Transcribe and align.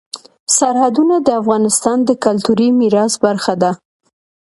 سرحدونه 0.57 1.15
د 1.21 1.29
افغانستان 1.41 1.97
د 2.03 2.09
کلتوري 2.23 2.67
میراث 2.79 3.13
برخه 3.25 3.53
ده. 3.61 3.71